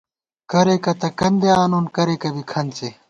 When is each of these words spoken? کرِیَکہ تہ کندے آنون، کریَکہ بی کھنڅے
کرِیَکہ 0.51 0.93
تہ 0.99 1.07
کندے 1.19 1.49
آنون، 1.63 1.85
کریَکہ 1.95 2.29
بی 2.35 2.43
کھنڅے 2.51 2.89